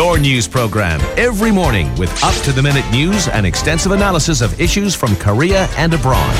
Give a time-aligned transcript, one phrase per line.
[0.00, 4.58] Your news program every morning with up to the minute news and extensive analysis of
[4.58, 6.34] issues from Korea and abroad.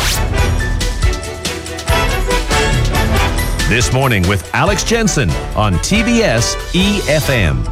[3.69, 7.67] This morning with Alex Jensen on TBS EFM.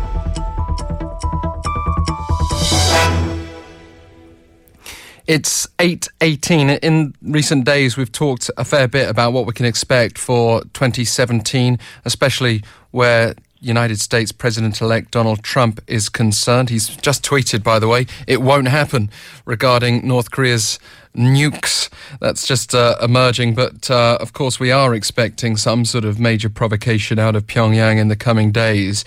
[5.26, 6.80] It's 8.18.
[6.80, 11.78] In recent days, we've talked a fair bit about what we can expect for 2017,
[12.04, 16.70] especially where United States President elect Donald Trump is concerned.
[16.70, 19.10] He's just tweeted, by the way, it won't happen
[19.44, 20.78] regarding North Korea's
[21.16, 21.88] nukes.
[22.20, 26.48] That's just uh, emerging, but uh, of course, we are expecting some sort of major
[26.48, 29.04] provocation out of Pyongyang in the coming days.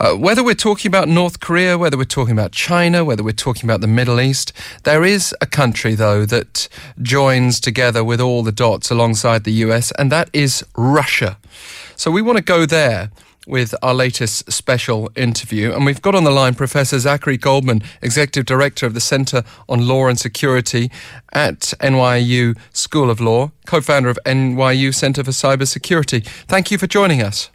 [0.00, 3.64] Uh, whether we're talking about North Korea, whether we're talking about China, whether we're talking
[3.64, 6.68] about the Middle East, there is a country, though, that
[7.00, 11.38] joins together with all the dots alongside the US, and that is Russia.
[11.96, 13.10] So we want to go there
[13.46, 15.72] with our latest special interview.
[15.72, 19.86] And we've got on the line Professor Zachary Goldman, Executive Director of the Center on
[19.86, 20.90] Law and Security
[21.32, 26.26] at NYU School of Law, co founder of NYU Center for Cybersecurity.
[26.46, 27.50] Thank you for joining us.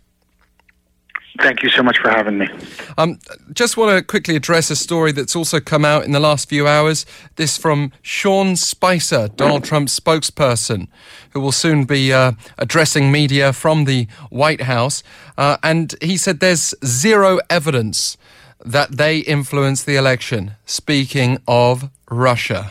[1.38, 2.50] Thank you so much for having me.
[2.98, 3.20] Um,
[3.54, 6.68] just want to quickly address a story that's also come out in the last few
[6.68, 7.06] hours.
[7.36, 10.88] This from Sean Spicer, Donald Trump's spokesperson,
[11.32, 15.04] who will soon be uh, addressing media from the White House.
[15.38, 18.18] Uh, and he said there's zero evidence
[18.66, 20.56] that they influenced the election.
[20.66, 22.70] Speaking of Russia,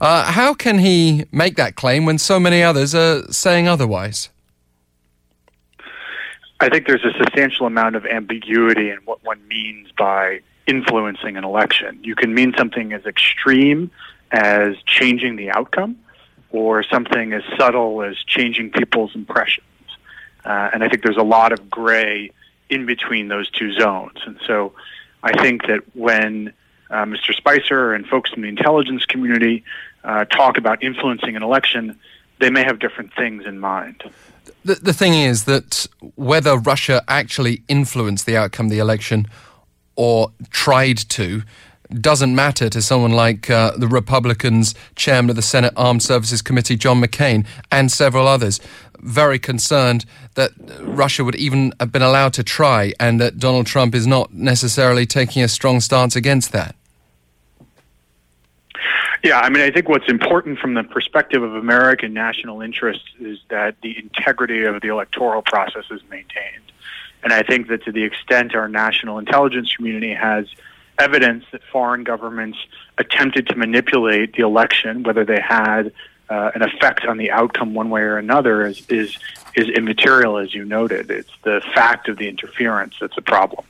[0.00, 4.30] uh, how can he make that claim when so many others are saying otherwise?
[6.60, 11.44] I think there's a substantial amount of ambiguity in what one means by influencing an
[11.44, 12.00] election.
[12.02, 13.90] You can mean something as extreme
[14.30, 15.98] as changing the outcome,
[16.50, 19.66] or something as subtle as changing people's impressions.
[20.44, 22.30] Uh, and I think there's a lot of gray
[22.70, 24.18] in between those two zones.
[24.24, 24.72] And so
[25.22, 26.52] I think that when
[26.90, 27.34] uh, Mr.
[27.34, 29.64] Spicer and folks in the intelligence community
[30.04, 31.98] uh, talk about influencing an election,
[32.38, 34.02] they may have different things in mind.
[34.68, 35.86] The, the thing is that
[36.16, 39.26] whether Russia actually influenced the outcome of the election
[39.96, 41.42] or tried to
[41.90, 46.76] doesn't matter to someone like uh, the Republicans' chairman of the Senate Armed Services Committee,
[46.76, 48.60] John McCain, and several others.
[48.98, 50.50] Very concerned that
[50.82, 55.06] Russia would even have been allowed to try, and that Donald Trump is not necessarily
[55.06, 56.76] taking a strong stance against that.
[59.22, 63.38] Yeah, I mean, I think what's important from the perspective of American national interests is
[63.48, 66.72] that the integrity of the electoral process is maintained.
[67.24, 70.46] And I think that to the extent our national intelligence community has
[70.98, 72.58] evidence that foreign governments
[72.96, 75.92] attempted to manipulate the election, whether they had
[76.28, 79.18] uh, an effect on the outcome one way or another, is, is,
[79.54, 81.10] is immaterial, as you noted.
[81.10, 83.64] It's the fact of the interference that's a problem.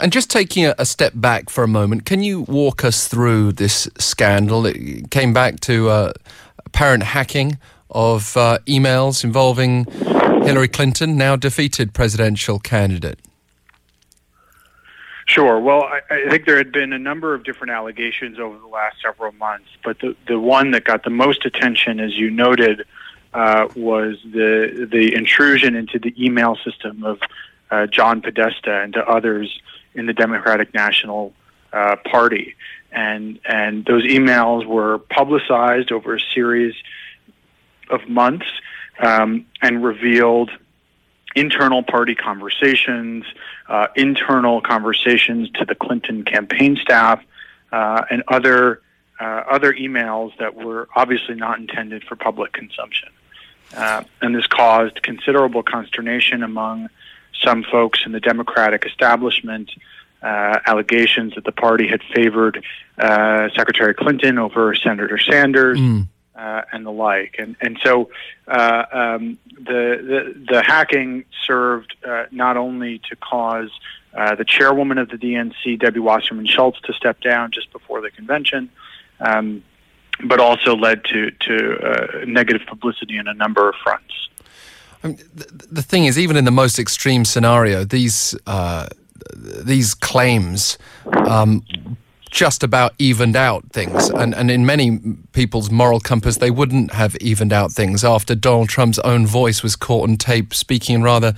[0.00, 3.88] And just taking a, step back for a moment, can you walk us through this
[3.98, 4.64] scandal?
[4.64, 6.12] It came back to uh,
[6.64, 7.58] apparent hacking
[7.90, 9.86] of uh, emails involving
[10.44, 13.18] Hillary Clinton, now defeated presidential candidate.
[15.26, 15.58] Sure.
[15.60, 18.96] Well, I, I, think there had been a number of different allegations over the last
[19.02, 22.86] several months, but the, the one that got the most attention, as you noted,
[23.34, 27.20] uh, was the the intrusion into the email system of
[27.70, 29.60] uh, John Podesta and to others
[29.98, 31.32] in the Democratic National
[31.72, 32.54] uh, Party,
[32.92, 36.74] and and those emails were publicized over a series
[37.90, 38.46] of months
[39.00, 40.50] um, and revealed
[41.34, 43.24] internal party conversations,
[43.68, 47.22] uh, internal conversations to the Clinton campaign staff,
[47.72, 48.80] uh, and other
[49.20, 53.08] uh, other emails that were obviously not intended for public consumption.
[53.76, 56.88] Uh, and this caused considerable consternation among
[57.44, 59.70] some folks in the Democratic establishment
[60.22, 62.64] uh, allegations that the party had favored
[62.98, 65.78] uh, Secretary Clinton over Senator Sanders.
[65.78, 66.08] Mm.
[66.34, 68.10] Uh, and the like, and and so
[68.46, 69.98] uh, um, the,
[70.36, 73.70] the, the hacking served uh, not only to cause
[74.14, 78.10] uh, the chairwoman of the DNC, Debbie Wasserman Schultz, to step down just before the
[78.12, 78.70] convention,
[79.18, 79.64] um,
[80.26, 84.28] but also led to to negative publicity on a number of fronts.
[85.02, 88.88] I mean, the, the, thing is, even in the most extreme scenario, these uh,
[89.36, 90.78] these claims
[91.26, 91.64] um,
[92.30, 94.98] just about evened out things, and and in many
[95.32, 99.76] people's moral compass, they wouldn't have evened out things after Donald Trump's own voice was
[99.76, 101.34] caught on tape speaking in rather.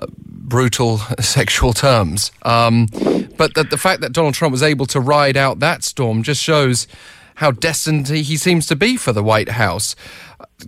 [0.00, 0.06] Uh,
[0.52, 2.30] brutal sexual terms.
[2.42, 2.86] Um,
[3.38, 6.42] but the, the fact that Donald Trump was able to ride out that storm just
[6.42, 6.86] shows
[7.36, 9.96] how destined he seems to be for the White House.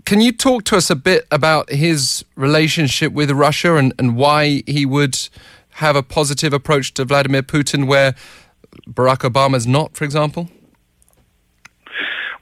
[0.04, 4.62] Can you talk to us a bit about his relationship with Russia and, and why
[4.66, 5.28] he would
[5.74, 8.14] have a positive approach to Vladimir Putin where
[8.88, 10.48] Barack Obama's not, for example?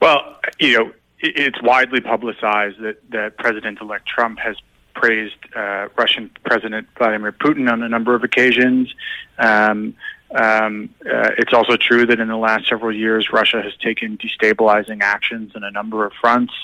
[0.00, 4.56] Well, you know, it's widely publicized that, that President-elect Trump has
[4.94, 8.92] praised uh, Russian President Vladimir Putin on a number of occasions.
[9.38, 9.94] Um,
[10.34, 15.02] um, uh, it's also true that in the last several years, Russia has taken destabilizing
[15.02, 16.54] actions in a number of fronts,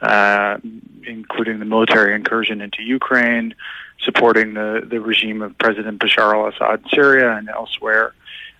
[0.00, 0.58] uh,
[1.04, 3.54] including the military incursion into Ukraine,
[4.00, 8.14] supporting the, the regime of President Bashar al-Assad in Syria and elsewhere.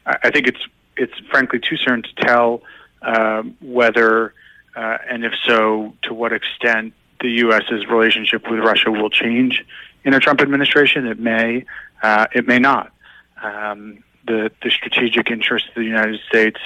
[0.05, 0.67] I, I think it's
[0.97, 2.63] it's frankly too soon to tell
[3.03, 4.35] um, whether,
[4.75, 9.65] uh, and if so, to what extent the U.S.'s relationship with Russia will change
[10.05, 11.07] in a Trump administration.
[11.07, 11.65] It may,
[12.03, 12.93] uh, it may not.
[13.41, 16.61] Um, the, the strategic interests of the United States,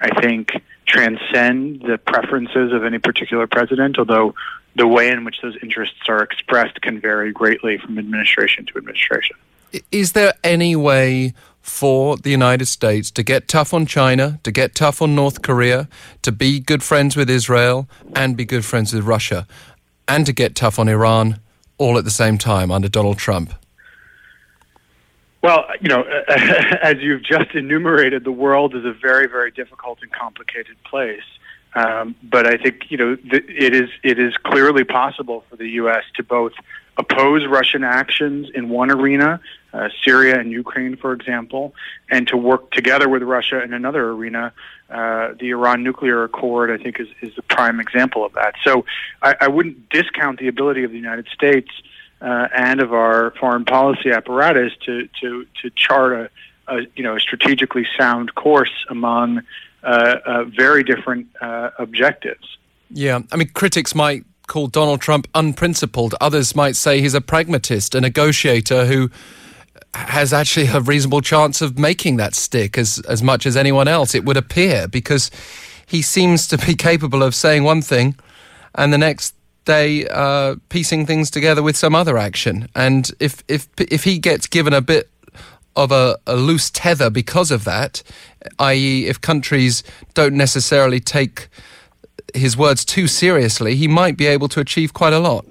[0.00, 0.52] I think,
[0.86, 4.34] transcend the preferences of any particular president, although
[4.76, 9.36] the way in which those interests are expressed can vary greatly from administration to administration.
[9.92, 14.74] Is there any way for the United States to get tough on China, to get
[14.74, 15.88] tough on North Korea,
[16.22, 19.46] to be good friends with Israel, and be good friends with Russia,
[20.08, 21.38] and to get tough on Iran
[21.78, 23.54] all at the same time under Donald Trump?
[25.42, 30.12] Well, you know, as you've just enumerated, the world is a very, very difficult and
[30.12, 31.22] complicated place.
[31.74, 35.68] Um, but I think you know th- it is it is clearly possible for the
[35.68, 36.02] U.S.
[36.16, 36.52] to both
[36.96, 39.40] oppose Russian actions in one arena,
[39.72, 41.74] uh, Syria and Ukraine, for example,
[42.10, 44.52] and to work together with Russia in another arena.
[44.90, 48.56] Uh, the Iran nuclear accord, I think, is, is the prime example of that.
[48.64, 48.84] So
[49.22, 51.70] I, I wouldn't discount the ability of the United States
[52.20, 57.16] uh, and of our foreign policy apparatus to to to chart a, a you know
[57.16, 59.42] a strategically sound course among
[59.82, 62.58] uh, uh, very different uh, objectives.
[62.90, 66.14] Yeah, I mean, critics might call Donald Trump unprincipled.
[66.20, 69.10] Others might say he's a pragmatist, a negotiator who
[69.94, 74.14] has actually a reasonable chance of making that stick as as much as anyone else.
[74.14, 75.30] It would appear because
[75.86, 78.16] he seems to be capable of saying one thing
[78.74, 79.34] and the next
[79.70, 82.68] day uh, piecing things together with some other action.
[82.74, 85.08] And if if if he gets given a bit
[85.76, 88.02] of a, a loose tether because of that,
[88.58, 89.84] i.e., if countries
[90.14, 91.48] don't necessarily take
[92.34, 95.44] his words too seriously, he might be able to achieve quite a lot.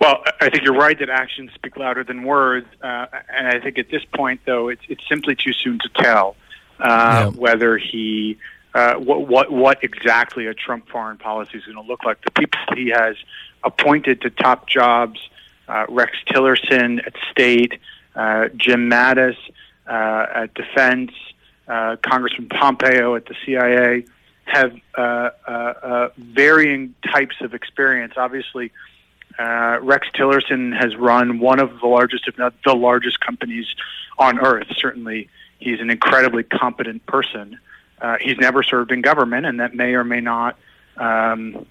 [0.00, 3.06] Well, I think you're right that actions speak louder than words, uh,
[3.36, 6.36] and I think at this point, though, it's it's simply too soon to tell
[6.78, 7.26] uh, yeah.
[7.44, 8.38] whether he
[8.74, 12.22] uh, what, what what exactly a Trump foreign policy is going to look like.
[12.22, 13.16] The people he has
[13.64, 15.20] appointed to top jobs,
[15.68, 17.80] uh, Rex Tillerson at State,
[18.14, 19.36] uh, Jim Mattis
[19.88, 21.10] uh, at Defense,
[21.66, 24.04] uh, Congressman Pompeo at the CIA,
[24.44, 24.72] have
[26.16, 28.14] varying types of experience.
[28.16, 28.72] Obviously.
[29.38, 33.64] Rex Tillerson has run one of the largest, if not the largest, companies
[34.18, 34.66] on earth.
[34.76, 37.58] Certainly, he's an incredibly competent person.
[38.00, 40.56] Uh, he's never served in government, and that may or may not
[40.96, 41.66] um,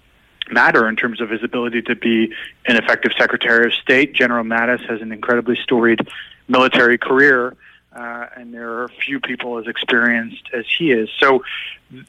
[0.50, 2.32] matter in terms of his ability to be
[2.66, 4.12] an effective Secretary of State.
[4.12, 6.08] General Mattis has an incredibly storied
[6.48, 7.56] military career,
[7.92, 11.08] uh, and there are few people as experienced as he is.
[11.18, 11.42] So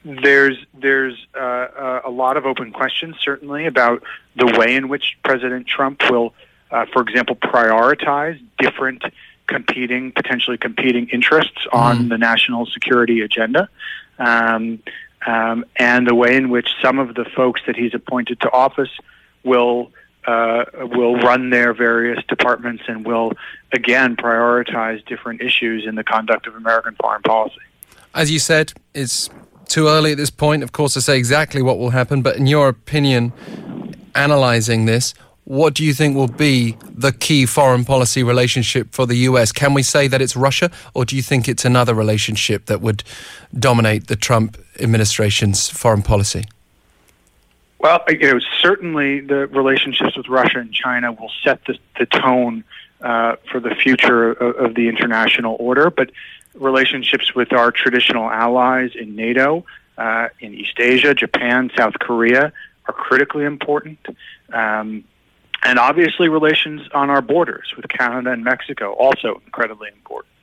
[0.03, 4.03] there's there's uh, a lot of open questions, certainly, about
[4.35, 6.33] the way in which President Trump will,
[6.69, 9.03] uh, for example, prioritize different
[9.47, 12.09] competing, potentially competing interests on mm.
[12.09, 13.69] the national security agenda
[14.21, 14.79] um,
[15.25, 18.89] um, and the way in which some of the folks that he's appointed to office
[19.43, 19.91] will
[20.25, 23.33] uh, will run their various departments and will
[23.71, 27.61] again prioritize different issues in the conduct of American foreign policy.
[28.13, 29.29] As you said, it's
[29.65, 32.21] too early at this point, of course, to say exactly what will happen.
[32.21, 33.33] But in your opinion,
[34.13, 35.15] analyzing this,
[35.51, 39.51] what do you think will be the key foreign policy relationship for the US?
[39.51, 43.03] Can we say that it's Russia, or do you think it's another relationship that would
[43.59, 46.45] dominate the Trump administration's foreign policy?
[47.79, 52.63] Well, you know, certainly the relationships with Russia and China will set the, the tone
[53.01, 55.89] uh, for the future of, of, the international order.
[55.89, 56.11] But
[56.53, 59.65] relationships with our traditional allies in NATO,
[59.97, 62.53] uh, in East Asia, Japan, South Korea
[62.85, 63.99] are critically important.
[64.53, 65.03] Um,
[65.63, 70.33] and obviously, relations on our borders with Canada and Mexico also incredibly important.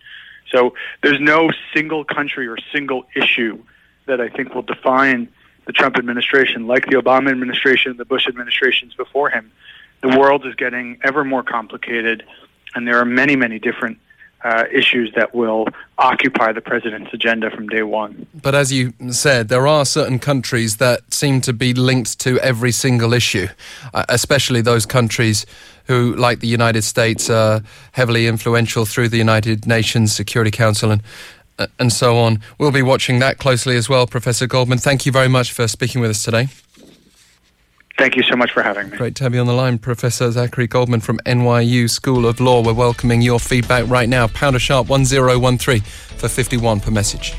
[0.52, 3.62] So there's no single country or single issue
[4.06, 5.28] that I think will define
[5.66, 9.52] the Trump administration, like the Obama administration, and the Bush administrations before him.
[10.00, 12.24] The world is getting ever more complicated,
[12.74, 13.98] and there are many, many different
[14.44, 15.66] uh, issues that will
[15.98, 18.26] occupy the president's agenda from day one.
[18.34, 22.72] But as you said, there are certain countries that seem to be linked to every
[22.72, 23.48] single issue,
[23.92, 25.44] uh, especially those countries
[25.86, 31.02] who, like the United States, are heavily influential through the United Nations Security Council and
[31.58, 32.40] uh, and so on.
[32.58, 34.78] We'll be watching that closely as well, Professor Goldman.
[34.78, 36.48] Thank you very much for speaking with us today.
[37.98, 38.96] Thank you so much for having me.
[38.96, 42.62] Great to have you on the line, Professor Zachary Goldman from NYU School of Law.
[42.62, 44.28] We're welcoming your feedback right now.
[44.28, 47.34] Pounder sharp 1013 for 51 per message.